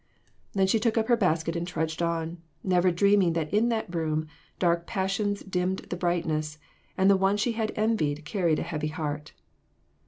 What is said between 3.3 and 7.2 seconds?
that in that room, dark passions dimmed the brightness, and the